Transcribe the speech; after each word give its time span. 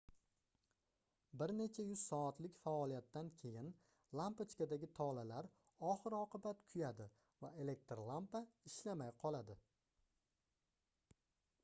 bir 1.39 1.51
nech 1.57 1.75
yuz 1.81 2.05
soatlik 2.11 2.55
faoliyatdan 2.61 3.27
keyin 3.41 3.67
lampochkadagi 4.21 4.89
tolalar 4.99 5.49
oxir-oqibat 5.91 6.65
kuyadi 6.71 7.07
va 7.45 7.51
elektr 7.65 8.03
lampa 8.07 8.43
ishlamay 8.71 9.13
qoladi 9.25 9.59